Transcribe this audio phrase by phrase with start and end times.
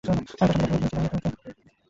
[0.03, 1.67] আমি তার সাথে দেখা করতে যাচ্ছি!